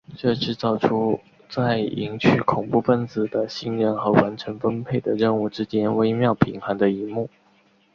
[0.17, 7.29] 这制造出在赢取恐怖份子的信任和完成分配的任务之间微妙平衡的一幕。